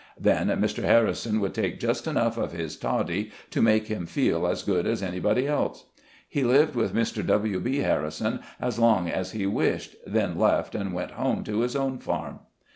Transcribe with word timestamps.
Then 0.19 0.47
Mr. 0.47 0.81
Harrison 0.83 1.39
would 1.41 1.53
take 1.53 1.79
just 1.79 2.07
enough 2.07 2.35
of 2.35 2.53
his 2.53 2.75
toddy 2.75 3.29
to 3.51 3.61
make 3.61 3.85
him 3.85 4.07
feel 4.07 4.47
as 4.47 4.63
good 4.63 4.87
as 4.87 5.03
anybody 5.03 5.45
else. 5.45 5.85
He 6.27 6.43
lived 6.43 6.73
with 6.73 6.95
Mr. 6.95 7.23
W. 7.27 7.59
B. 7.59 7.77
Harrison 7.81 8.39
as 8.59 8.79
long 8.79 9.07
as 9.09 9.33
he 9.33 9.45
wished, 9.45 9.95
then 10.07 10.39
left 10.39 10.73
and 10.73 10.91
went 10.95 11.11
home 11.11 11.43
to 11.43 11.59
his 11.59 11.75
own 11.75 11.99
farm. 11.99 12.39